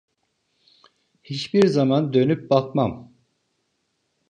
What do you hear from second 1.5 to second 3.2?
zaman dönüp bakmam…